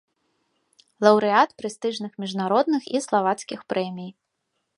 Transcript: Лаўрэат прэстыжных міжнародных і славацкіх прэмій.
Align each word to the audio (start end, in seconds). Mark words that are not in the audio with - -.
Лаўрэат 1.05 1.49
прэстыжных 1.63 2.11
міжнародных 2.25 2.83
і 2.97 3.07
славацкіх 3.09 3.59
прэмій. 3.73 4.11